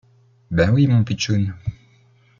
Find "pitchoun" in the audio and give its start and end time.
1.03-1.53